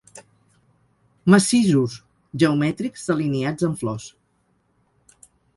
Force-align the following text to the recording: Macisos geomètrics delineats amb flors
Macisos 1.33 1.99
geomètrics 2.41 3.05
delineats 3.13 3.69
amb 3.71 3.79
flors 3.83 4.11